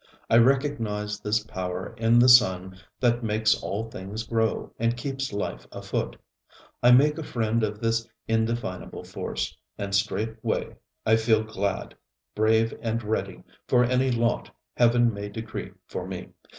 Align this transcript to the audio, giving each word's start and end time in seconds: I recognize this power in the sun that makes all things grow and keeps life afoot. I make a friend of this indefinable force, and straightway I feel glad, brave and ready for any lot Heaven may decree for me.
I 0.31 0.37
recognize 0.37 1.19
this 1.19 1.43
power 1.43 1.93
in 1.95 2.17
the 2.17 2.27
sun 2.27 2.79
that 2.99 3.21
makes 3.23 3.61
all 3.61 3.87
things 3.87 4.23
grow 4.23 4.73
and 4.79 4.97
keeps 4.97 5.31
life 5.31 5.67
afoot. 5.71 6.15
I 6.81 6.89
make 6.89 7.19
a 7.19 7.23
friend 7.23 7.61
of 7.63 7.79
this 7.79 8.09
indefinable 8.27 9.03
force, 9.03 9.55
and 9.77 9.93
straightway 9.93 10.75
I 11.05 11.17
feel 11.17 11.43
glad, 11.43 11.93
brave 12.33 12.73
and 12.81 13.03
ready 13.03 13.43
for 13.67 13.83
any 13.83 14.09
lot 14.09 14.49
Heaven 14.75 15.13
may 15.13 15.29
decree 15.29 15.71
for 15.85 16.07
me. 16.07 16.29